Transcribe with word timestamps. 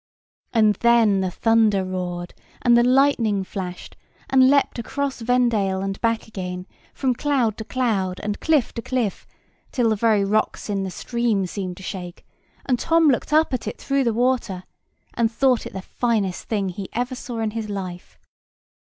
And 0.51 0.77
then 0.77 1.21
the 1.21 1.29
thunder 1.29 1.83
roared, 1.85 2.33
and 2.63 2.75
the 2.75 2.83
lightning 2.83 3.43
flashed, 3.43 3.95
and 4.31 4.49
leapt 4.49 4.79
across 4.79 5.21
Vendale 5.21 5.81
and 5.81 6.01
back 6.01 6.27
again, 6.27 6.65
from 6.91 7.13
cloud 7.13 7.55
to 7.59 7.63
cloud, 7.63 8.19
and 8.23 8.39
cliff 8.39 8.73
to 8.73 8.81
cliff, 8.81 9.27
till 9.71 9.89
the 9.89 9.95
very 9.95 10.25
rocks 10.25 10.71
in 10.71 10.81
the 10.81 10.89
stream 10.89 11.45
seemed 11.45 11.77
to 11.77 11.83
shake: 11.83 12.25
and 12.65 12.79
Tom 12.79 13.09
looked 13.09 13.31
up 13.31 13.53
at 13.53 13.67
it 13.67 13.77
through 13.79 14.03
the 14.03 14.11
water, 14.11 14.63
and 15.13 15.31
thought 15.31 15.67
it 15.67 15.73
the 15.73 15.83
finest 15.83 16.45
thing 16.45 16.69
he 16.69 16.89
ever 16.93 17.13
saw 17.13 17.37
in 17.37 17.51
his 17.51 17.69
life. 17.69 18.17